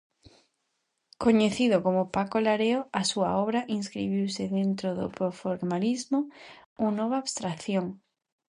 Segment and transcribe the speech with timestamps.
[1.23, 6.19] Coñecido como Paco Lareo, a súa obra inscribiuse dentro do posformalismo
[6.81, 7.85] ou nova abstracción.